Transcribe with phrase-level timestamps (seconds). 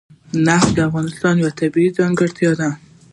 [0.45, 2.69] نفت د افغانستان یوه طبیعي ځانګړتیا ده.